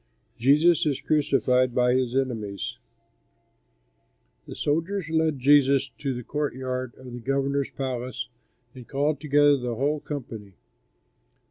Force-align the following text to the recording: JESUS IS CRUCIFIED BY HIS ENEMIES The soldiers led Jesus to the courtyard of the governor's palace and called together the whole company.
JESUS 0.39 0.83
IS 0.87 0.99
CRUCIFIED 1.01 1.75
BY 1.75 1.93
HIS 1.93 2.15
ENEMIES 2.15 2.79
The 4.47 4.55
soldiers 4.55 5.11
led 5.11 5.37
Jesus 5.37 5.89
to 5.99 6.15
the 6.15 6.23
courtyard 6.23 6.95
of 6.97 7.13
the 7.13 7.19
governor's 7.19 7.69
palace 7.69 8.27
and 8.73 8.87
called 8.87 9.19
together 9.21 9.57
the 9.57 9.75
whole 9.75 9.99
company. 9.99 10.55